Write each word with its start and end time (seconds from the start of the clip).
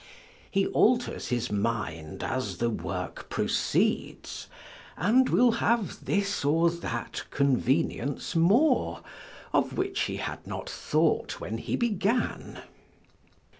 He 0.49 0.65
alters 0.65 1.27
his 1.27 1.51
mind 1.51 2.23
as 2.23 2.57
the 2.57 2.71
work 2.71 3.29
proceeds, 3.29 4.47
and 4.97 5.29
will 5.29 5.51
have 5.51 6.03
this 6.03 6.43
or 6.43 6.71
that 6.71 7.23
convenience 7.29 8.35
more, 8.35 9.03
of 9.53 9.77
which 9.77 10.01
he 10.05 10.17
had 10.17 10.47
not 10.47 10.67
thought 10.67 11.39
when 11.39 11.59
he 11.59 11.75
began. 11.75 12.63